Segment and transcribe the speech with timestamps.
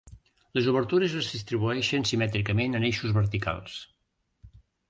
[0.59, 3.81] Les obertures es distribueixen simètricament en eixos verticals.